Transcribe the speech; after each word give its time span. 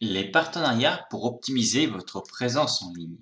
Les 0.00 0.30
partenariats 0.30 1.08
pour 1.10 1.24
optimiser 1.24 1.86
votre 1.86 2.20
présence 2.20 2.82
en 2.82 2.92
ligne. 2.92 3.18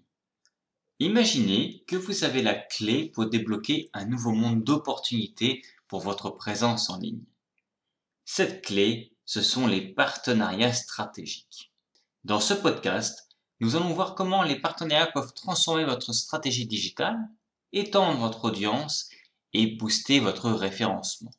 Imaginez 0.99 1.83
que 1.89 1.97
vous 1.97 2.23
avez 2.23 2.43
la 2.43 2.53
clé 2.53 3.09
pour 3.09 3.25
débloquer 3.25 3.89
un 3.95 4.05
nouveau 4.05 4.33
monde 4.33 4.63
d'opportunités 4.63 5.63
pour 5.89 6.01
votre 6.01 6.29
présence 6.29 6.91
en 6.91 6.99
ligne. 6.99 7.25
Cette 8.27 8.63
clé, 8.63 9.17
ce 9.25 9.41
sont 9.41 9.67
les 9.67 9.81
partenariats 9.81 10.75
stratégiques. 10.75 11.73
Dans 12.25 12.41
ce 12.41 12.53
podcast, 12.53 13.27
nous 13.61 13.75
allons 13.75 13.95
voir 13.95 14.15
comment 14.15 14.43
les 14.43 14.61
partenariats 14.61 15.11
peuvent 15.11 15.33
transformer 15.33 15.87
votre 15.87 16.13
stratégie 16.13 16.67
digitale, 16.67 17.17
étendre 17.73 18.19
votre 18.19 18.45
audience 18.45 19.09
et 19.55 19.67
booster 19.67 20.21
votre 20.21 20.51
référencement. 20.51 21.33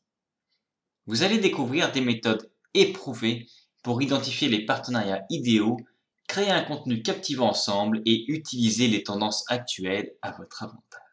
Vous 1.05 1.21
allez 1.21 1.37
découvrir 1.37 1.91
des 1.91 2.01
méthodes 2.01 2.51
éprouvées 2.73 3.47
pour 3.83 4.01
identifier 4.01 4.49
les 4.49 4.65
partenariats 4.65 5.25
idéaux, 5.29 5.77
créer 6.27 6.51
un 6.51 6.63
contenu 6.63 7.01
captivant 7.01 7.49
ensemble 7.49 8.01
et 8.05 8.31
utiliser 8.31 8.87
les 8.87 9.03
tendances 9.03 9.45
actuelles 9.47 10.13
à 10.21 10.31
votre 10.31 10.63
avantage. 10.63 11.06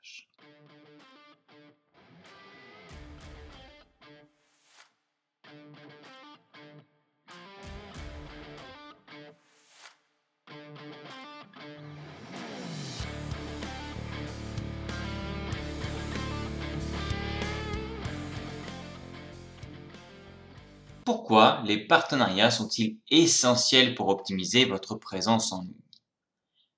Pourquoi 21.04 21.62
les 21.66 21.86
partenariats 21.86 22.50
sont-ils 22.50 22.98
essentiels 23.10 23.94
pour 23.94 24.08
optimiser 24.08 24.64
votre 24.64 24.94
présence 24.94 25.52
en 25.52 25.60
ligne? 25.62 25.74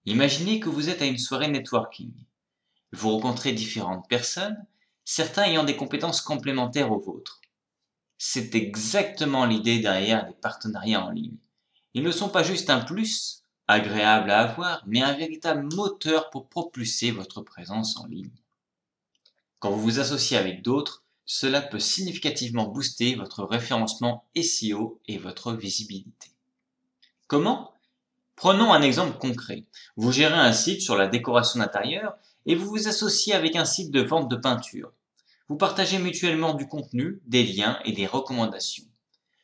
Imaginez 0.05 0.59
que 0.59 0.69
vous 0.69 0.89
êtes 0.89 1.01
à 1.01 1.07
une 1.07 1.19
soirée 1.19 1.47
networking. 1.47 2.13
Vous 2.93 3.11
rencontrez 3.11 3.53
différentes 3.53 4.09
personnes, 4.09 4.67
certains 5.05 5.45
ayant 5.45 5.63
des 5.63 5.77
compétences 5.77 6.21
complémentaires 6.21 6.91
aux 6.91 6.99
vôtres. 6.99 7.41
C'est 8.19 8.55
exactement 8.57 9.45
l'idée 9.45 9.79
derrière 9.79 10.27
les 10.27 10.35
partenariats 10.35 11.05
en 11.05 11.11
ligne. 11.11 11.37
Ils 11.95 12.03
ne 12.03 12.11
sont 12.11 12.29
pas 12.29 12.43
juste 12.43 12.69
un 12.69 12.81
plus, 12.81 13.45
agréable 13.69 14.33
à 14.33 14.41
avoir, 14.41 14.83
mais 14.87 15.03
un 15.03 15.15
véritable 15.15 15.73
moteur 15.73 16.31
pour 16.31 16.49
propulser 16.49 17.13
votre 17.13 17.43
présence 17.43 17.97
en 17.97 18.07
ligne. 18.07 18.35
Quand 19.61 19.71
vous 19.71 19.83
vous 19.83 20.01
associez 20.01 20.37
avec 20.37 20.63
d'autres, 20.63 21.06
cela 21.27 21.61
peut 21.61 21.81
significativement 21.81 22.69
booster 22.69 23.17
votre 23.17 23.45
référencement 23.45 24.25
SEO 24.41 25.01
et 25.07 25.19
votre 25.19 25.53
visibilité. 25.53 26.31
Comment? 27.27 27.73
Prenons 28.37 28.73
un 28.73 28.83
exemple 28.83 29.19
concret. 29.19 29.65
Vous 29.97 30.13
gérez 30.13 30.39
un 30.39 30.53
site 30.53 30.83
sur 30.83 30.97
la 30.97 31.09
décoration 31.09 31.59
d'intérieur 31.59 32.17
et 32.47 32.55
vous 32.55 32.69
vous 32.69 32.87
associez 32.87 33.35
avec 33.35 33.57
un 33.57 33.65
site 33.65 33.91
de 33.91 34.03
vente 34.03 34.31
de 34.31 34.37
peinture. 34.37 34.93
Vous 35.49 35.57
partagez 35.57 35.99
mutuellement 35.99 36.55
du 36.55 36.69
contenu, 36.69 37.21
des 37.27 37.43
liens 37.43 37.81
et 37.85 37.93
des 37.93 38.07
recommandations. 38.07 38.85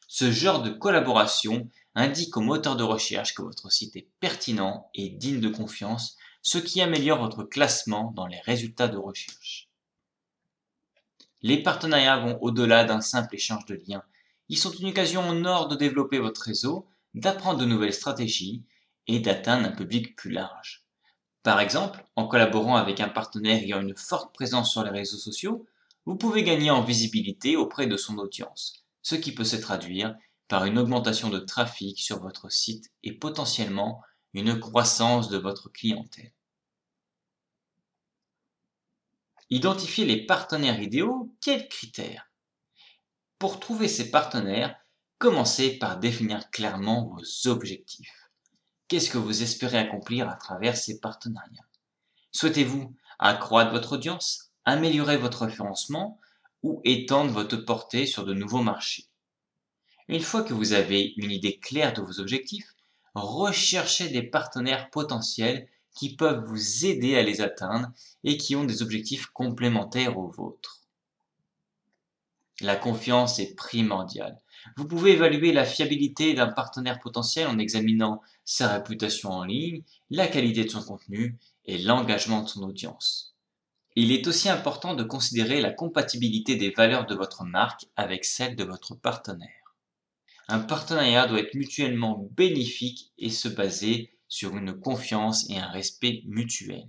Ce 0.06 0.30
genre 0.30 0.62
de 0.62 0.70
collaboration 0.70 1.68
indique 1.94 2.36
au 2.36 2.42
moteur 2.42 2.76
de 2.76 2.84
recherche 2.84 3.34
que 3.34 3.42
votre 3.42 3.72
site 3.72 3.96
est 3.96 4.08
pertinent 4.20 4.88
et 4.94 5.08
digne 5.08 5.40
de 5.40 5.48
confiance, 5.48 6.16
ce 6.42 6.58
qui 6.58 6.80
améliore 6.80 7.20
votre 7.20 7.44
classement 7.44 8.12
dans 8.14 8.26
les 8.26 8.40
résultats 8.40 8.88
de 8.88 8.98
recherche. 8.98 9.71
Les 11.42 11.62
partenariats 11.62 12.18
vont 12.18 12.38
au-delà 12.40 12.84
d'un 12.84 13.00
simple 13.00 13.34
échange 13.34 13.66
de 13.66 13.80
liens. 13.86 14.04
Ils 14.48 14.58
sont 14.58 14.70
une 14.70 14.88
occasion 14.88 15.22
en 15.22 15.44
or 15.44 15.68
de 15.68 15.76
développer 15.76 16.18
votre 16.18 16.42
réseau, 16.42 16.86
d'apprendre 17.14 17.58
de 17.58 17.64
nouvelles 17.64 17.94
stratégies 17.94 18.64
et 19.08 19.18
d'atteindre 19.18 19.68
un 19.68 19.72
public 19.72 20.14
plus 20.14 20.30
large. 20.30 20.84
Par 21.42 21.58
exemple, 21.58 22.04
en 22.14 22.28
collaborant 22.28 22.76
avec 22.76 23.00
un 23.00 23.08
partenaire 23.08 23.60
ayant 23.60 23.80
une 23.80 23.96
forte 23.96 24.32
présence 24.32 24.70
sur 24.70 24.84
les 24.84 24.90
réseaux 24.90 25.16
sociaux, 25.16 25.66
vous 26.06 26.16
pouvez 26.16 26.44
gagner 26.44 26.70
en 26.70 26.82
visibilité 26.82 27.56
auprès 27.56 27.86
de 27.86 27.96
son 27.96 28.18
audience, 28.18 28.84
ce 29.02 29.16
qui 29.16 29.34
peut 29.34 29.44
se 29.44 29.56
traduire 29.56 30.14
par 30.46 30.64
une 30.64 30.78
augmentation 30.78 31.28
de 31.28 31.38
trafic 31.38 31.98
sur 31.98 32.20
votre 32.20 32.52
site 32.52 32.92
et 33.02 33.12
potentiellement 33.12 34.00
une 34.34 34.60
croissance 34.60 35.28
de 35.28 35.38
votre 35.38 35.70
clientèle. 35.72 36.32
Identifier 39.50 40.04
les 40.04 40.24
partenaires 40.24 40.80
idéaux, 40.80 41.34
quels 41.40 41.68
critères? 41.68 42.30
Pour 43.38 43.60
trouver 43.60 43.88
ces 43.88 44.10
partenaires, 44.10 44.76
commencez 45.18 45.78
par 45.78 45.98
définir 45.98 46.50
clairement 46.50 47.08
vos 47.08 47.50
objectifs. 47.50 48.30
Qu'est-ce 48.88 49.10
que 49.10 49.18
vous 49.18 49.42
espérez 49.42 49.78
accomplir 49.78 50.28
à 50.28 50.34
travers 50.34 50.76
ces 50.76 51.00
partenariats? 51.00 51.66
Souhaitez-vous 52.32 52.94
accroître 53.18 53.72
votre 53.72 53.94
audience, 53.94 54.52
améliorer 54.64 55.16
votre 55.16 55.46
référencement 55.46 56.18
ou 56.62 56.80
étendre 56.84 57.32
votre 57.32 57.56
portée 57.56 58.06
sur 58.06 58.24
de 58.24 58.34
nouveaux 58.34 58.62
marchés? 58.62 59.06
Une 60.08 60.22
fois 60.22 60.42
que 60.42 60.54
vous 60.54 60.72
avez 60.72 61.14
une 61.16 61.30
idée 61.30 61.58
claire 61.58 61.92
de 61.92 62.02
vos 62.02 62.20
objectifs, 62.20 62.74
recherchez 63.14 64.08
des 64.08 64.22
partenaires 64.22 64.90
potentiels 64.90 65.68
qui 65.94 66.16
peuvent 66.16 66.44
vous 66.44 66.86
aider 66.86 67.16
à 67.16 67.22
les 67.22 67.40
atteindre 67.40 67.88
et 68.24 68.36
qui 68.36 68.56
ont 68.56 68.64
des 68.64 68.82
objectifs 68.82 69.26
complémentaires 69.26 70.18
aux 70.18 70.28
vôtres. 70.28 70.80
La 72.60 72.76
confiance 72.76 73.38
est 73.38 73.54
primordiale. 73.56 74.38
Vous 74.76 74.86
pouvez 74.86 75.12
évaluer 75.12 75.52
la 75.52 75.64
fiabilité 75.64 76.34
d'un 76.34 76.46
partenaire 76.46 77.00
potentiel 77.00 77.48
en 77.48 77.58
examinant 77.58 78.22
sa 78.44 78.72
réputation 78.72 79.30
en 79.30 79.44
ligne, 79.44 79.82
la 80.10 80.28
qualité 80.28 80.64
de 80.64 80.70
son 80.70 80.82
contenu 80.82 81.36
et 81.64 81.78
l'engagement 81.78 82.42
de 82.42 82.48
son 82.48 82.62
audience. 82.62 83.34
Il 83.94 84.12
est 84.12 84.26
aussi 84.26 84.48
important 84.48 84.94
de 84.94 85.02
considérer 85.02 85.60
la 85.60 85.70
compatibilité 85.70 86.56
des 86.56 86.70
valeurs 86.70 87.06
de 87.06 87.14
votre 87.14 87.44
marque 87.44 87.86
avec 87.96 88.24
celles 88.24 88.56
de 88.56 88.64
votre 88.64 88.94
partenaire. 88.94 89.76
Un 90.48 90.60
partenariat 90.60 91.26
doit 91.26 91.40
être 91.40 91.54
mutuellement 91.54 92.28
bénéfique 92.32 93.12
et 93.18 93.30
se 93.30 93.48
baser 93.48 94.16
sur 94.32 94.56
une 94.56 94.72
confiance 94.80 95.44
et 95.50 95.58
un 95.58 95.68
respect 95.68 96.22
mutuel. 96.24 96.88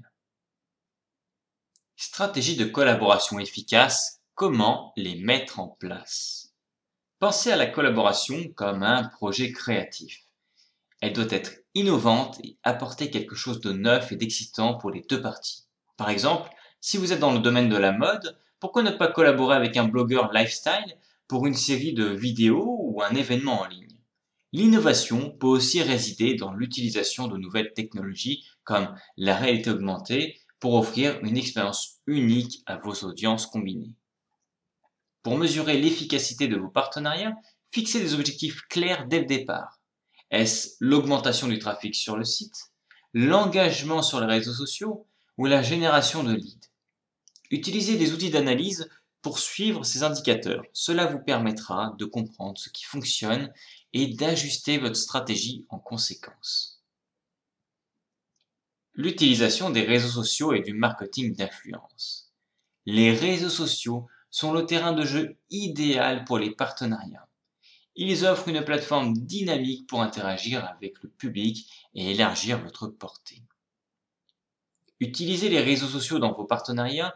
Stratégie 1.98 2.56
de 2.56 2.64
collaboration 2.64 3.38
efficace, 3.38 4.22
comment 4.34 4.94
les 4.96 5.16
mettre 5.16 5.59
en 5.59 5.68
place? 5.68 6.54
Pensez 7.20 7.52
à 7.52 7.58
la 7.58 7.68
collaboration 7.68 8.48
comme 8.56 8.81
un 8.81 9.04
projet 9.04 9.52
créatif. 9.52 10.24
Elle 11.02 11.12
doit 11.12 11.31
être 11.31 11.52
innovante 11.74 12.40
et 12.46 12.56
apporter 12.64 13.09
quelque 13.09 13.36
chose 13.36 13.60
de 13.60 13.74
neuf 13.74 14.14
et 14.14 14.16
d'excitant 14.16 14.75
pour 14.75 14.92
les 14.92 15.02
deux 15.02 15.22
parties. 15.22 15.66
Par 15.98 16.10
exemple, 16.10 16.50
si 16.80 16.96
vous 16.96 17.12
êtes 17.12 17.20
dans 17.20 17.34
le 17.34 17.40
domaine 17.40 17.68
de 17.68 17.75
la 17.75 17.92
mode, 17.92 18.40
pourquoi 18.62 18.84
ne 18.84 18.92
pas 18.92 19.12
collaborer 19.12 19.58
avec 19.58 19.75
un 19.75 19.90
blogueur 19.90 20.31
lifestyle 20.31 20.98
pour 21.28 21.46
une 21.46 21.56
série 21.56 21.94
de 21.94 22.06
vidéos 22.06 22.78
ou 22.80 23.02
un 23.04 23.14
événement 23.14 23.60
en 23.60 23.66
ligne? 23.66 23.93
L'innovation 24.53 25.31
peut 25.31 25.47
aussi 25.47 25.81
résider 25.81 26.36
dans 26.36 26.53
l'utilisation 26.53 27.28
de 27.28 27.38
nouvelles 27.38 27.74
technologies 27.74 28.46
comme 28.64 28.96
la 29.18 29.36
réalité 29.36 29.72
augmentée 29.72 30.40
pour 30.59 30.75
offrir 30.75 31.19
une 31.24 31.38
expérience 31.38 32.00
unique 32.06 32.62
à 32.68 32.78
vos 32.78 32.94
audiences 33.03 33.47
combinées. 33.47 33.96
Pour 35.24 35.40
mesurer 35.40 35.81
l'efficacité 35.81 36.47
de 36.47 36.56
vos 36.56 36.69
partenariats, 36.69 37.36
fixez 37.72 38.00
des 38.00 38.13
objectifs 38.13 38.62
clairs 38.69 39.08
dès 39.08 39.22
le 39.22 39.25
départ. 39.25 39.80
Est-ce 40.30 40.75
l'augmentation 40.80 41.47
du 41.47 41.58
trafic 41.58 41.96
sur 41.96 42.16
le 42.16 42.24
site, 42.24 42.56
l'engagement 43.13 44.03
sur 44.03 44.19
les 44.19 44.28
réseaux 44.28 44.53
sociaux 44.53 45.08
ou 45.38 45.47
la 45.47 45.63
génération 45.63 46.24
de 46.24 46.34
leads? 46.34 46.69
Utilisez 47.50 47.97
des 47.97 48.13
outils 48.13 48.30
d'analyse 48.30 48.88
pour 49.23 49.39
suivre 49.39 49.84
ces 49.84 50.03
indicateurs. 50.03 50.63
Cela 50.73 51.07
vous 51.07 51.17
permettra 51.17 51.95
de 51.97 52.06
comprendre 52.06 52.59
ce 52.59 52.69
qui 52.69 52.84
fonctionne 52.84 53.51
et 53.94 54.07
d'ajuster 54.07 54.78
votre 54.78 54.97
stratégie 54.97 55.66
en 55.69 55.79
conséquence. 55.79 56.81
L'utilisation 58.94 59.71
des 59.71 59.81
réseaux 59.83 60.09
sociaux 60.09 60.53
et 60.53 60.62
du 60.62 60.74
marketing 60.74 61.36
d'influence. 61.36 62.31
Les 62.86 63.12
réseaux 63.13 63.50
sociaux 63.50 64.07
sont 64.30 64.51
le 64.51 64.65
terrain 64.65 64.92
de 64.92 65.06
jeu 65.06 65.38
idéal 65.50 66.25
pour 66.25 66.38
les 66.38 66.51
partenariats. 66.51 67.27
Ils 67.95 68.25
offrent 68.25 68.50
une 68.50 68.65
plateforme 68.65 69.13
dynamique 69.13 69.88
pour 69.88 70.01
interagir 70.01 70.65
avec 70.65 71.01
le 71.01 71.09
public 71.09 71.71
et 71.95 72.12
élargir 72.12 72.59
votre 72.62 72.88
portée. 72.88 73.42
Utiliser 75.00 75.50
les 75.50 75.62
réseaux 75.62 75.88
sociaux 75.88 76.19
dans 76.19 76.33
vos 76.33 76.45
partenariats 76.45 77.15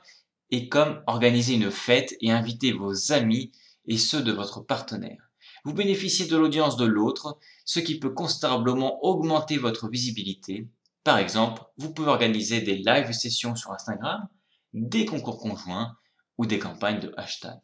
est 0.52 0.70
comme 0.70 1.02
organiser 1.08 1.56
une 1.56 1.72
fête 1.72 2.16
et 2.22 2.32
inviter 2.32 2.72
vos 2.72 3.12
amis 3.12 3.52
et 3.88 3.98
ceux 3.98 4.22
de 4.22 4.32
votre 4.32 4.62
partenaire. 4.62 5.32
Vous 5.64 5.74
bénéficiez 5.74 6.28
de 6.28 6.38
l'audience 6.38 6.78
de 6.78 6.86
l'autre, 6.86 7.40
ce 7.66 7.80
qui 7.80 8.00
peut 8.00 8.14
considérablement 8.14 9.04
augmenter 9.04 9.58
votre 9.58 9.90
visibilité. 9.90 10.68
Par 11.04 11.18
exemple, 11.18 11.64
vous 11.78 11.94
pouvez 11.94 12.10
organiser 12.10 12.62
des 12.62 12.78
live 12.78 13.12
sessions 13.12 13.56
sur 13.56 13.72
Instagram, 13.72 14.28
des 14.74 15.06
concours 15.06 15.40
conjoints 15.40 15.98
ou 16.38 16.46
des 16.46 16.60
campagnes 16.60 17.00
de 17.00 17.14
hashtag. 17.18 17.60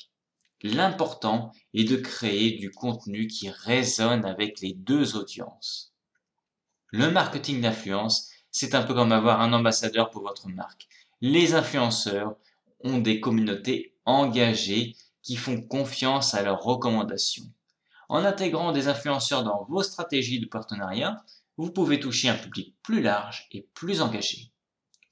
L'important 0.63 1.51
est 1.73 1.83
de 1.83 1.97
créer 1.97 2.51
du 2.51 2.71
contenu 2.71 3.27
qui 3.27 3.49
résonne 3.49 4.25
avec 4.25 4.61
les 4.61 4.73
deux 4.73 5.17
audiences. 5.17 5.93
Le 6.87 7.11
marketing 7.11 7.59
d'influence, 7.59 8.29
c'est 8.49 8.75
un 8.75 8.83
peu 8.83 8.93
comme 8.93 9.11
avoir 9.11 9.41
un 9.41 9.51
ambassadeur 9.51 10.09
pour 10.09 10.21
votre 10.21 10.47
marque. 10.47 10.87
Les 11.21 11.53
influenceurs 11.53 12.35
ont 12.83 12.99
des 12.99 13.19
communautés 13.19 13.95
engagées 14.05 14.95
qui 15.21 15.37
font 15.37 15.61
confiance 15.61 16.33
à 16.33 16.43
leurs 16.43 16.61
recommandations. 16.61 17.49
En 18.09 18.25
intégrant 18.25 18.71
des 18.71 18.87
influenceurs 18.87 19.43
dans 19.43 19.63
vos 19.63 19.81
stratégies 19.81 20.39
de 20.39 20.45
partenariat, 20.45 21.23
vous 21.57 21.71
pouvez 21.71 21.99
toucher 21.99 22.29
un 22.29 22.35
public 22.35 22.75
plus 22.83 23.01
large 23.01 23.47
et 23.51 23.67
plus 23.73 24.01
engagé. 24.01 24.51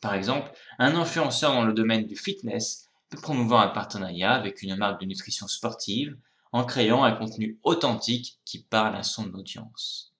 Par 0.02 0.14
exemple, 0.16 0.52
un 0.80 0.96
influenceur 0.96 1.54
dans 1.54 1.64
le 1.64 1.74
domaine 1.74 2.08
du 2.08 2.16
fitness 2.16 2.90
peut 3.10 3.22
promouvoir 3.22 3.62
un 3.62 3.70
partenariat 3.70 4.34
avec 4.34 4.62
une 4.62 4.76
marque 4.76 5.00
de 5.02 5.06
nutrition 5.06 5.48
sportive 5.48 6.18
en 6.52 6.66
créant 6.66 7.04
un 7.04 7.14
contenu 7.14 7.60
authentique 7.64 8.40
qui 8.46 8.64
parle 8.64 8.96
à 8.96 9.04
son 9.04 9.34
audience. 9.34 10.14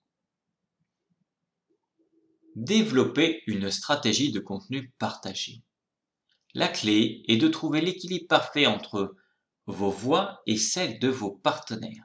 Développer 2.54 3.42
une 3.46 3.70
stratégie 3.70 4.30
de 4.30 4.40
contenu 4.40 4.92
partagé. 4.98 5.62
La 6.54 6.68
clé 6.68 7.22
est 7.28 7.38
de 7.38 7.48
trouver 7.48 7.80
l'équilibre 7.80 8.26
parfait 8.28 8.66
entre 8.66 9.16
vos 9.66 9.90
voix 9.90 10.42
et 10.46 10.58
celles 10.58 10.98
de 10.98 11.08
vos 11.08 11.30
partenaires. 11.30 12.04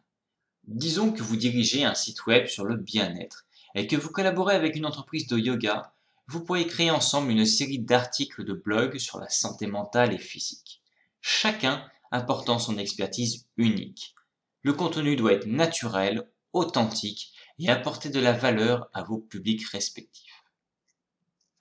Disons 0.63 1.11
que 1.11 1.21
vous 1.21 1.35
dirigez 1.35 1.83
un 1.83 1.95
site 1.95 2.25
web 2.27 2.47
sur 2.47 2.63
le 2.63 2.77
bien-être 2.77 3.45
et 3.75 3.88
que 3.88 3.97
vous 3.97 4.09
collaborez 4.09 4.55
avec 4.55 4.77
une 4.77 4.85
entreprise 4.85 5.27
de 5.27 5.38
yoga, 5.38 5.94
vous 6.27 6.45
pourriez 6.45 6.65
créer 6.65 6.91
ensemble 6.91 7.31
une 7.31 7.45
série 7.45 7.79
d'articles 7.79 8.45
de 8.45 8.53
blog 8.53 8.97
sur 8.99 9.19
la 9.19 9.27
santé 9.27 9.67
mentale 9.67 10.13
et 10.13 10.17
physique, 10.17 10.81
chacun 11.19 11.85
apportant 12.11 12.57
son 12.57 12.77
expertise 12.77 13.47
unique. 13.57 14.15
Le 14.61 14.71
contenu 14.71 15.17
doit 15.17 15.33
être 15.33 15.45
naturel, 15.45 16.29
authentique 16.53 17.33
et 17.59 17.69
apporter 17.69 18.09
de 18.09 18.19
la 18.21 18.31
valeur 18.31 18.89
à 18.94 19.03
vos 19.03 19.17
publics 19.17 19.67
respectifs 19.67 20.26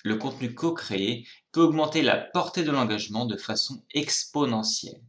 le 0.06 0.16
contenu 0.16 0.54
co-créé 0.54 1.26
peut 1.50 1.62
augmenter 1.62 2.00
la 2.00 2.16
portée 2.16 2.62
de 2.62 2.70
l'engagement 2.70 3.26
de 3.26 3.36
façon 3.36 3.82
exponentielle. 3.92 5.02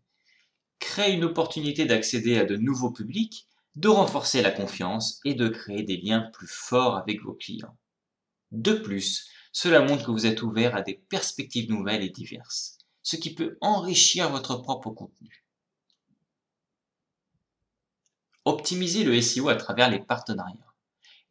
Crée 0.79 1.13
une 1.13 1.23
opportunité 1.23 1.85
d'accéder 1.85 2.39
à 2.39 2.45
de 2.45 2.55
nouveaux 2.55 2.89
publics, 2.89 3.47
de 3.75 3.89
renforcer 3.89 4.41
la 4.41 4.49
confiance 4.49 5.19
et 5.23 5.35
de 5.35 5.49
créer 5.49 5.83
des 5.83 5.97
liens 5.97 6.21
plus 6.33 6.47
forts 6.47 6.97
avec 6.97 7.21
vos 7.21 7.33
clients. 7.33 7.77
De 8.51 8.73
plus, 8.73 9.29
cela 9.51 9.81
montre 9.81 10.03
que 10.03 10.11
vous 10.11 10.25
êtes 10.25 10.41
ouvert 10.41 10.75
à 10.75 10.81
des 10.81 10.95
perspectives 10.95 11.69
nouvelles 11.69 12.03
et 12.03 12.09
diverses, 12.09 12.79
ce 13.03 13.17
qui 13.17 13.35
peut 13.35 13.59
enrichir 13.61 14.31
votre 14.31 14.55
propre 14.55 14.89
contenu. 14.89 15.45
Optimisez 18.45 19.03
le 19.03 19.21
SEO 19.21 19.49
à 19.49 19.55
travers 19.55 19.91
les 19.91 19.99
partenariats. 19.99 20.73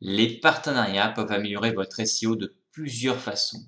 Les 0.01 0.39
partenariats 0.39 1.09
peuvent 1.09 1.33
améliorer 1.33 1.73
votre 1.73 2.05
SEO 2.05 2.37
de 2.37 2.55
plusieurs 2.77 3.19
façons. 3.19 3.65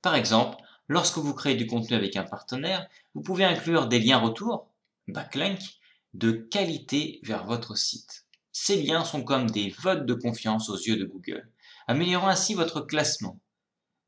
Par 0.00 0.14
exemple, 0.14 0.56
lorsque 0.88 1.18
vous 1.18 1.34
créez 1.34 1.56
du 1.56 1.66
contenu 1.66 1.94
avec 1.94 2.16
un 2.16 2.24
partenaire, 2.24 2.88
vous 3.14 3.20
pouvez 3.20 3.44
inclure 3.44 3.86
des 3.86 3.98
liens 3.98 4.16
retour, 4.16 4.72
backlinks, 5.08 5.78
de 6.14 6.32
qualité 6.32 7.20
vers 7.22 7.44
votre 7.44 7.76
site. 7.76 8.24
Ces 8.52 8.82
liens 8.82 9.04
sont 9.04 9.22
comme 9.22 9.50
des 9.50 9.68
votes 9.68 10.06
de 10.06 10.14
confiance 10.14 10.70
aux 10.70 10.78
yeux 10.78 10.96
de 10.96 11.04
Google, 11.04 11.52
améliorant 11.86 12.28
ainsi 12.28 12.54
votre 12.54 12.80
classement. 12.80 13.38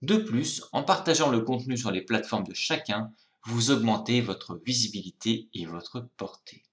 De 0.00 0.16
plus, 0.16 0.64
en 0.72 0.82
partageant 0.82 1.28
le 1.28 1.42
contenu 1.42 1.76
sur 1.76 1.90
les 1.90 2.00
plateformes 2.00 2.46
de 2.46 2.54
chacun, 2.54 3.12
vous 3.44 3.70
augmentez 3.70 4.22
votre 4.22 4.58
visibilité 4.64 5.50
et 5.52 5.66
votre 5.66 6.08
portée. 6.16 6.64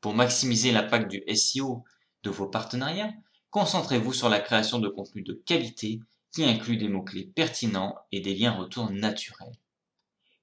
Pour 0.00 0.14
maximiser 0.14 0.70
l'impact 0.70 1.10
du 1.10 1.24
SEO 1.34 1.82
de 2.22 2.30
vos 2.30 2.46
partenariats, 2.46 3.12
concentrez-vous 3.50 4.12
sur 4.12 4.28
la 4.28 4.38
création 4.38 4.78
de 4.78 4.88
contenu 4.88 5.22
de 5.22 5.32
qualité 5.32 5.98
qui 6.36 6.44
inclut 6.44 6.76
des 6.76 6.88
mots-clés 6.88 7.32
pertinents 7.34 7.96
et 8.12 8.20
des 8.20 8.34
liens 8.34 8.52
retour 8.52 8.90
naturels. 8.90 9.56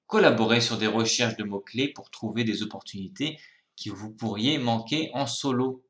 Collaborez 0.07 0.59
sur 0.59 0.79
des 0.79 0.87
recherches 0.87 1.37
de 1.37 1.43
mots-clés 1.43 1.87
pour 1.87 2.09
trouver 2.09 2.43
des 2.43 2.63
opportunités 2.63 3.39
que 3.77 3.91
vous 3.91 4.09
pourriez 4.09 4.57
manquer 4.57 5.11
en 5.13 5.27
solo. 5.27 5.85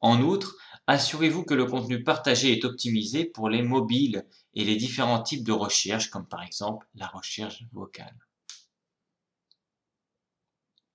En 0.00 0.22
outre, 0.22 0.56
assurez-vous 0.86 1.44
que 1.44 1.52
le 1.52 1.66
contenu 1.66 2.02
partagé 2.02 2.54
est 2.54 2.64
optimisé 2.64 3.26
pour 3.26 3.50
les 3.50 3.60
mobiles 3.60 4.26
et 4.54 4.64
les 4.64 4.76
différents 4.76 5.22
types 5.22 5.44
de 5.44 5.52
recherches, 5.52 6.08
comme 6.08 6.26
par 6.26 6.42
exemple 6.42 6.88
la 6.94 7.08
recherche 7.08 7.64
vocale. 7.70 8.16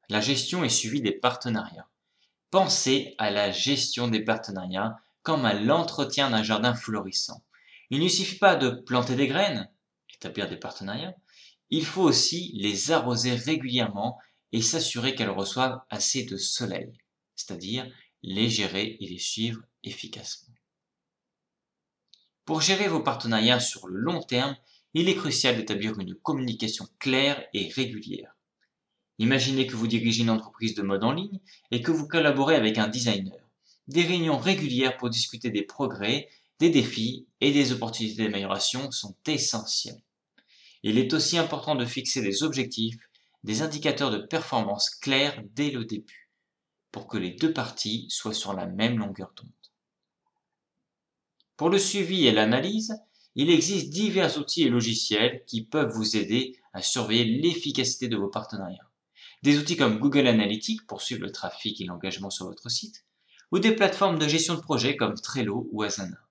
La 0.09 0.21
gestion 0.21 0.63
et 0.63 0.69
suivi 0.69 1.03
des 1.03 1.11
partenariats. 1.11 1.87
Pensez 2.49 3.13
à 3.19 3.29
la 3.29 3.51
gestion 3.51 4.07
des 4.07 4.23
partenariats 4.23 4.97
comme 5.21 5.45
à 5.45 5.53
l'entretien 5.53 6.31
d'un 6.31 6.41
jardin 6.41 6.73
florissant. 6.73 7.43
Il 7.93 7.99
ne 7.99 8.07
suffit 8.07 8.39
pas 8.39 8.55
de 8.55 8.71
planter 8.71 9.15
des 9.15 9.27
graines, 9.27 9.69
établir 10.11 10.49
des 10.49 10.57
partenariats, 10.57 11.15
il 11.69 11.85
faut 11.85 12.01
aussi 12.01 12.51
les 12.55 12.89
arroser 12.89 13.35
régulièrement 13.35 14.17
et 14.51 14.63
s'assurer 14.63 15.13
qu'elles 15.13 15.29
reçoivent 15.29 15.79
assez 15.91 16.23
de 16.23 16.35
soleil, 16.35 16.91
c'est-à-dire 17.35 17.87
les 18.23 18.49
gérer 18.49 18.97
et 18.99 19.07
les 19.07 19.19
suivre 19.19 19.61
efficacement. 19.83 20.55
Pour 22.45 22.61
gérer 22.61 22.87
vos 22.87 23.01
partenariats 23.01 23.59
sur 23.59 23.87
le 23.87 23.99
long 23.99 24.23
terme, 24.23 24.57
il 24.95 25.07
est 25.07 25.15
crucial 25.15 25.55
d'établir 25.55 25.99
une 25.99 26.15
communication 26.15 26.87
claire 26.97 27.45
et 27.53 27.69
régulière. 27.69 28.35
Imaginez 29.19 29.67
que 29.67 29.75
vous 29.75 29.85
dirigez 29.85 30.23
une 30.23 30.31
entreprise 30.31 30.73
de 30.73 30.81
mode 30.81 31.03
en 31.03 31.11
ligne 31.11 31.39
et 31.69 31.83
que 31.83 31.91
vous 31.91 32.07
collaborez 32.07 32.55
avec 32.55 32.79
un 32.79 32.87
designer. 32.87 33.37
Des 33.87 34.01
réunions 34.01 34.39
régulières 34.39 34.97
pour 34.97 35.11
discuter 35.11 35.51
des 35.51 35.61
progrès 35.61 36.27
des 36.59 36.69
défis 36.69 37.27
et 37.41 37.51
des 37.51 37.71
opportunités 37.71 38.23
d'amélioration 38.23 38.91
sont 38.91 39.15
essentiels. 39.27 40.01
Il 40.83 40.97
est 40.97 41.13
aussi 41.13 41.37
important 41.37 41.75
de 41.75 41.85
fixer 41.85 42.21
des 42.21 42.43
objectifs, 42.43 42.97
des 43.43 43.61
indicateurs 43.61 44.11
de 44.11 44.19
performance 44.19 44.89
clairs 44.89 45.41
dès 45.55 45.71
le 45.71 45.85
début, 45.85 46.29
pour 46.91 47.07
que 47.07 47.17
les 47.17 47.31
deux 47.31 47.53
parties 47.53 48.05
soient 48.09 48.33
sur 48.33 48.53
la 48.53 48.65
même 48.65 48.97
longueur 48.97 49.33
d'onde. 49.35 49.49
Pour 51.57 51.69
le 51.69 51.77
suivi 51.77 52.25
et 52.25 52.31
l'analyse, 52.31 52.95
il 53.35 53.49
existe 53.49 53.89
divers 53.89 54.37
outils 54.37 54.63
et 54.63 54.69
logiciels 54.69 55.43
qui 55.45 55.63
peuvent 55.63 55.91
vous 55.91 56.17
aider 56.17 56.59
à 56.73 56.81
surveiller 56.81 57.25
l'efficacité 57.25 58.07
de 58.07 58.17
vos 58.17 58.27
partenariats. 58.27 58.89
Des 59.41 59.57
outils 59.57 59.77
comme 59.77 59.99
Google 59.99 60.27
Analytics 60.27 60.85
pour 60.87 61.01
suivre 61.01 61.21
le 61.21 61.31
trafic 61.31 61.81
et 61.81 61.85
l'engagement 61.85 62.29
sur 62.29 62.45
votre 62.45 62.69
site, 62.69 63.05
ou 63.51 63.59
des 63.59 63.75
plateformes 63.75 64.19
de 64.19 64.27
gestion 64.27 64.55
de 64.55 64.61
projet 64.61 64.95
comme 64.95 65.15
Trello 65.15 65.67
ou 65.71 65.83
Asana. 65.83 66.22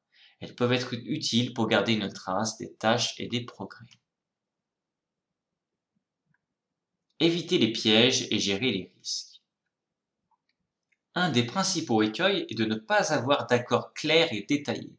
Elles 0.42 0.56
peuvent 0.56 0.72
être 0.72 0.94
utiles 0.94 1.54
pour 1.54 1.68
garder 1.68 1.92
une 1.92 2.12
trace 2.12 2.58
des 2.58 2.74
tâches 2.74 3.14
et 3.18 3.28
des 3.28 3.44
progrès. 3.44 3.86
Éviter 7.20 7.58
les 7.58 7.70
pièges 7.70 8.26
et 8.32 8.40
gérer 8.40 8.72
les 8.72 8.92
risques. 8.98 9.40
Un 11.14 11.30
des 11.30 11.44
principaux 11.44 12.02
écueils 12.02 12.44
est 12.50 12.56
de 12.56 12.64
ne 12.64 12.74
pas 12.74 13.12
avoir 13.12 13.46
d'accord 13.46 13.94
clair 13.94 14.32
et 14.32 14.42
détaillé. 14.42 14.90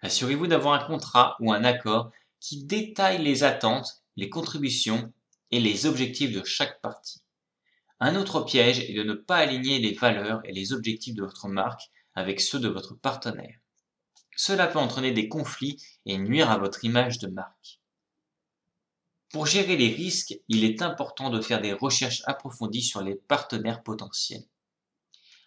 Assurez-vous 0.00 0.48
d'avoir 0.48 0.74
un 0.74 0.84
contrat 0.84 1.36
ou 1.38 1.52
un 1.52 1.62
accord 1.62 2.10
qui 2.40 2.64
détaille 2.64 3.22
les 3.22 3.44
attentes, 3.44 4.02
les 4.16 4.30
contributions 4.30 5.12
et 5.52 5.60
les 5.60 5.86
objectifs 5.86 6.32
de 6.32 6.42
chaque 6.42 6.80
partie. 6.80 7.22
Un 8.00 8.16
autre 8.16 8.40
piège 8.40 8.80
est 8.80 8.94
de 8.94 9.04
ne 9.04 9.14
pas 9.14 9.36
aligner 9.36 9.78
les 9.78 9.92
valeurs 9.92 10.40
et 10.44 10.52
les 10.52 10.72
objectifs 10.72 11.14
de 11.14 11.22
votre 11.22 11.46
marque 11.46 11.92
avec 12.14 12.40
ceux 12.40 12.58
de 12.58 12.68
votre 12.68 12.94
partenaire. 12.94 13.61
Cela 14.36 14.66
peut 14.66 14.78
entraîner 14.78 15.12
des 15.12 15.28
conflits 15.28 15.82
et 16.06 16.18
nuire 16.18 16.50
à 16.50 16.58
votre 16.58 16.84
image 16.84 17.18
de 17.18 17.28
marque. 17.28 17.80
Pour 19.30 19.46
gérer 19.46 19.76
les 19.76 19.88
risques, 19.88 20.34
il 20.48 20.64
est 20.64 20.82
important 20.82 21.30
de 21.30 21.40
faire 21.40 21.60
des 21.60 21.72
recherches 21.72 22.22
approfondies 22.26 22.82
sur 22.82 23.02
les 23.02 23.14
partenaires 23.14 23.82
potentiels. 23.82 24.44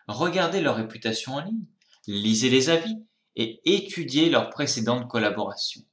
Regardez 0.08 0.62
leur 0.62 0.76
réputation 0.76 1.36
en 1.36 1.42
ligne, 1.42 1.66
lisez 2.08 2.50
les 2.50 2.70
avis 2.70 2.98
et 3.36 3.62
étudiez 3.66 4.30
leurs 4.30 4.50
précédentes 4.50 5.08
collaborations. 5.08 5.84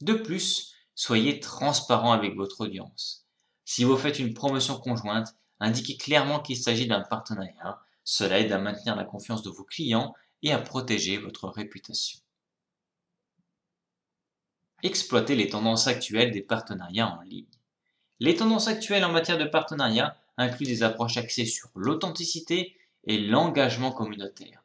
De 0.00 0.14
plus, 0.14 0.74
soyez 0.94 1.40
transparent 1.40 2.12
avec 2.12 2.34
votre 2.34 2.62
audience. 2.62 3.26
Si 3.64 3.84
vous 3.84 3.96
faites 3.96 4.18
une 4.18 4.34
promotion 4.34 4.78
conjointe, 4.78 5.34
indiquez 5.60 5.96
clairement 5.96 6.40
qu'il 6.40 6.56
s'agit 6.56 6.86
d'un 6.86 7.02
partenariat. 7.02 7.80
Cela 8.04 8.40
aide 8.40 8.52
à 8.52 8.58
maintenir 8.58 8.96
la 8.96 9.04
confiance 9.04 9.42
de 9.42 9.50
vos 9.50 9.64
clients 9.64 10.14
et 10.42 10.52
à 10.52 10.58
protéger 10.58 11.18
votre 11.18 11.48
réputation. 11.48 12.20
Exploitez 14.82 15.34
les 15.34 15.48
tendances 15.48 15.86
actuelles 15.86 16.30
des 16.30 16.40
partenariats 16.40 17.18
en 17.18 17.22
ligne. 17.22 17.44
Les 18.18 18.36
tendances 18.36 18.68
actuelles 18.68 19.04
en 19.04 19.12
matière 19.12 19.38
de 19.38 19.44
partenariat 19.44 20.16
incluent 20.36 20.66
des 20.66 20.82
approches 20.82 21.16
axées 21.16 21.44
sur 21.44 21.68
l'authenticité 21.74 22.76
et 23.04 23.18
l'engagement 23.18 23.92
communautaire. 23.92 24.62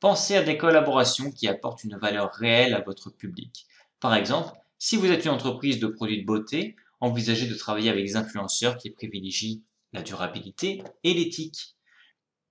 Pensez 0.00 0.36
à 0.36 0.42
des 0.42 0.58
collaborations 0.58 1.30
qui 1.30 1.46
apportent 1.46 1.84
une 1.84 1.96
valeur 1.96 2.32
réelle 2.32 2.74
à 2.74 2.80
votre 2.80 3.10
public. 3.10 3.66
Par 4.00 4.14
exemple, 4.16 4.56
si 4.78 4.96
vous 4.96 5.06
êtes 5.06 5.24
une 5.24 5.30
entreprise 5.30 5.78
de 5.78 5.86
produits 5.86 6.22
de 6.22 6.26
beauté, 6.26 6.74
envisagez 7.00 7.46
de 7.46 7.54
travailler 7.54 7.90
avec 7.90 8.04
des 8.04 8.16
influenceurs 8.16 8.78
qui 8.78 8.90
privilégient 8.90 9.62
la 9.92 10.02
durabilité 10.02 10.82
et 11.04 11.14
l'éthique. 11.14 11.76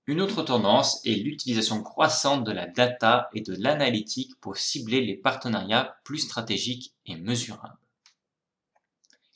Une 0.08 0.20
autre 0.20 0.42
tendance 0.42 1.00
est 1.06 1.14
l'utilisation 1.14 1.80
croissante 1.80 2.42
de 2.42 2.50
la 2.50 2.66
data 2.66 3.30
et 3.34 3.40
de 3.40 3.54
l'analytique 3.54 4.34
pour 4.40 4.56
cibler 4.56 5.00
les 5.00 5.14
partenariats 5.14 5.96
plus 6.02 6.18
stratégiques 6.18 6.92
et 7.06 7.14
mesurables. 7.14 7.78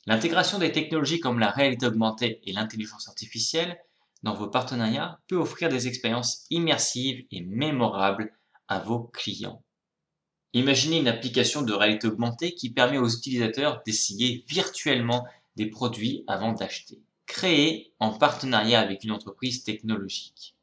L'intégration 0.07 0.59
des 0.59 0.73
technologies 0.73 1.21
comme 1.21 1.39
la 1.39 1.51
réalité 1.51 1.85
augmentée 1.85 2.41
et 2.45 2.51
l'intelligence 2.51 3.07
artificielle 3.07 3.79
dans 4.23 4.33
vos 4.33 4.47
partenariats 4.47 5.21
peut 5.27 5.37
offrir 5.37 5.69
des 5.69 5.87
expériences 5.87 6.45
immersives 6.49 7.25
et 7.31 7.41
mémorables 7.41 8.33
à 8.67 8.79
vos 8.79 8.99
clients. 8.99 9.63
Imaginez 10.51 10.99
une 10.99 11.07
application 11.07 11.61
de 11.61 11.71
réalité 11.71 12.07
augmentée 12.07 12.55
qui 12.55 12.71
permet 12.71 12.97
aux 12.97 13.07
utilisateurs 13.07 13.81
d'essayer 13.85 14.43
virtuellement 14.49 15.25
des 15.55 15.67
produits 15.67 16.25
avant 16.27 16.51
d'acheter, 16.51 16.99
créée 17.25 17.93
en 17.99 18.11
partenariat 18.17 18.81
avec 18.81 19.05
une 19.05 19.11
entreprise 19.11 19.63
technologique. 19.63 20.56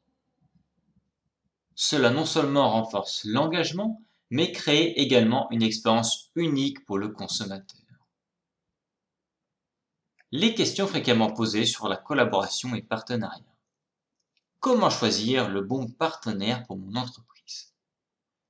Cela 1.75 2.09
non 2.09 2.25
seulement 2.25 2.71
renforce 2.71 3.25
l'engagement, 3.25 4.01
mais 4.29 4.51
crée 4.51 4.93
également 4.95 5.49
une 5.51 5.61
expérience 5.61 6.31
unique 6.35 6.85
pour 6.85 6.97
le 6.97 7.09
consommateur. 7.09 7.81
Les 10.31 10.55
questions 10.55 10.87
fréquemment 10.87 11.31
posées 11.31 11.65
sur 11.65 11.87
la 11.87 11.97
collaboration 11.97 12.75
et 12.75 12.81
partenariat. 12.81 13.43
Comment 14.59 14.89
choisir 14.89 15.49
le 15.49 15.61
bon 15.61 15.87
partenaire 15.87 16.63
pour 16.63 16.77
mon 16.77 16.95
entreprise? 16.95 17.73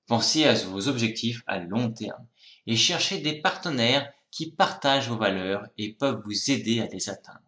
Pensez 0.07 0.45
à 0.45 0.53
vos 0.53 0.87
objectifs 0.87 1.43
à 1.47 1.59
long 1.59 1.91
terme 1.91 2.25
et 2.67 2.75
cherchez 2.75 3.19
des 3.19 3.41
partenaires 3.41 4.11
qui 4.31 4.51
partagent 4.51 5.09
vos 5.09 5.17
valeurs 5.17 5.67
et 5.77 5.93
peuvent 5.93 6.21
vous 6.23 6.51
aider 6.51 6.79
à 6.79 6.87
les 6.87 7.09
atteindre. 7.09 7.39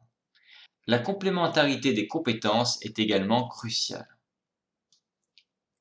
La 0.88 1.00
complémentarité 1.00 1.94
des 1.94 2.08
compétences 2.08 2.84
est 2.84 2.98
également 2.98 3.48
cruciale. 3.48 4.17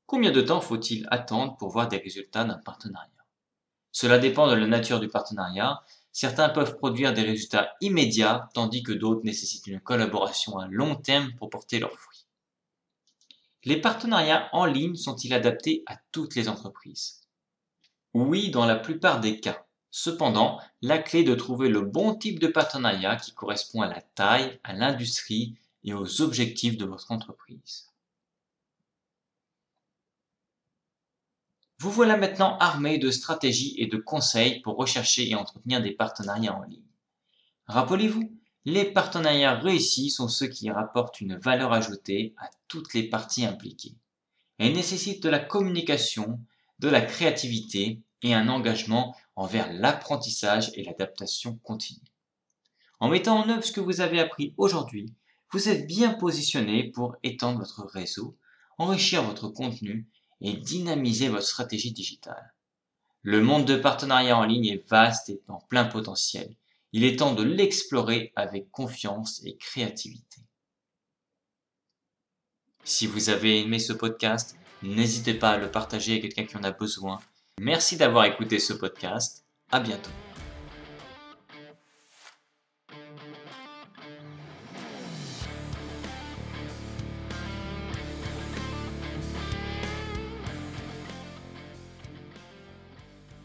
Combien 0.07 0.31
de 0.31 0.41
temps 0.41 0.61
faut-il 0.61 1.07
attendre 1.11 1.57
pour 1.57 1.71
voir 1.71 1.89
des 1.89 1.99
résultats 1.99 2.45
d'un 2.45 2.59
partenariat? 2.59 3.11
Cela 3.93 4.19
dépend 4.19 4.49
de 4.49 4.55
la 4.55 4.67
nature 4.67 5.01
du 5.01 5.09
partenariat 5.09 5.83
Certains 6.19 6.49
peuvent 6.49 6.79
produire 6.79 7.13
des 7.13 7.21
résultats 7.21 7.75
immédiats, 7.83 8.49
tandis 8.55 8.83
que 8.83 8.93
d'autres 8.93 9.23
nécessitent 9.23 9.67
une 9.67 9.81
collaboration 9.81 10.59
à 10.59 10.67
long 10.67 10.95
terme 10.95 11.35
pour 11.35 11.51
porter 11.51 11.79
leurs 11.79 11.99
fruits. 11.99 12.25
Les 13.65 13.79
partenariats 13.79 14.49
en 14.53 14.65
ligne 14.65 14.95
sont-ils 14.95 15.35
adaptés 15.35 15.83
à 15.85 15.99
toutes 16.13 16.35
les 16.35 16.49
entreprises? 16.49 17.21
Oui, 18.15 18.51
dans 18.51 18.65
la 18.65 18.77
plupart 18.77 19.21
des 19.21 19.41
cas. 19.41 19.67
Cependant, 19.91 20.59
la 20.81 20.97
clé 20.97 21.21
est 21.21 21.25
de 21.25 21.35
trouver 21.35 21.69
le 21.69 21.83
bon 21.83 22.15
type 22.15 22.39
de 22.39 22.47
partenariat 22.47 23.17
qui 23.17 23.35
correspond 23.35 23.83
à 23.83 23.89
la 23.89 24.01
taille, 24.01 24.59
à 24.65 24.73
l'industrie 24.73 25.59
et 25.85 25.93
aux 25.93 26.23
objectifs 26.23 26.79
de 26.79 26.87
votre 26.87 27.13
entreprise. 27.13 27.93
Vous 31.79 31.91
voilà 31.91 32.17
maintenant 32.17 32.57
armé 32.59 32.99
de 32.99 33.11
stratégies 33.11 33.75
et 33.77 33.87
de 33.87 33.99
conseils 33.99 34.61
pour 34.61 34.77
rechercher 34.77 35.29
et 35.29 35.35
entretenir 35.35 35.83
des 35.83 35.93
partenariats 35.93 36.57
en 36.57 36.63
ligne. 36.63 36.83
Rappelez-vous, 37.67 38.33
les 38.65 38.85
partenariats 38.85 39.55
réussis 39.55 40.11
sont 40.11 40.29
ceux 40.29 40.47
qui 40.47 40.71
rapportent 40.71 41.21
une 41.21 41.37
valeur 41.37 41.73
ajoutée 41.73 42.35
à 42.39 42.49
toutes 42.67 42.95
les 42.95 43.09
parties 43.09 43.45
impliquées 43.45 43.95
et 44.59 44.73
nécessitent 44.73 45.23
de 45.23 45.29
la 45.29 45.39
communication, 45.39 46.41
de 46.79 46.89
la 46.89 47.03
créativité 47.03 48.01
et 48.23 48.35
un 48.35 48.49
engagement 48.49 49.15
envers 49.37 49.73
l'apprentissage 49.73 50.73
et 50.75 50.83
l'adaptation 50.83 51.59
continue. 51.63 52.01
En 53.01 53.09
mettant 53.09 53.39
en 53.39 53.49
œuvre 53.51 53.65
ce 53.65 53.73
que 53.73 53.81
vous 53.81 54.01
avez 54.01 54.19
appris 54.19 54.55
aujourd'hui, 54.57 55.13
vous 55.53 55.69
êtes 55.69 55.87
bien 55.87 56.15
positionné 56.15 56.91
pour 56.91 57.17
étendre 57.23 57.59
votre 57.59 57.85
réseau, 57.85 58.37
enrichir 58.79 59.23
votre 59.23 59.49
contenu 59.49 60.09
et 60.41 60.55
dynamiser 60.55 61.29
votre 61.29 61.47
stratégie 61.47 61.93
digitale. 61.93 62.55
Le 63.23 63.41
monde 63.41 63.65
de 63.65 63.77
partenariat 63.77 64.39
en 64.39 64.45
ligne 64.45 64.67
est 64.67 64.89
vaste 64.89 65.31
et 65.31 65.43
en 65.49 65.59
plein 65.59 65.85
potentiel. 65.85 66.55
Il 66.93 67.05
est 67.05 67.19
temps 67.19 67.35
de 67.35 67.43
l'explorer 67.43 68.33
avec 68.37 68.71
confiance 68.71 69.43
et 69.45 69.57
créativité. 69.57 70.43
Si 72.85 73.07
vous 73.07 73.31
avez 73.31 73.61
aimé 73.61 73.81
ce 73.81 73.93
podcast, 73.93 74.57
n'hésitez 74.83 75.35
pas 75.35 75.51
à 75.51 75.59
le 75.59 75.71
partager 75.71 76.13
avec 76.13 76.23
quelqu'un 76.23 76.45
qui 76.45 76.57
en 76.57 76.65
a 76.65 76.71
besoin. 76.71 77.21
Merci 77.61 77.97
d'avoir 77.97 78.27
écouté 78.27 78.61
ce 78.61 78.73
podcast. 78.73 79.45
À 79.73 79.81
bientôt. 79.81 80.11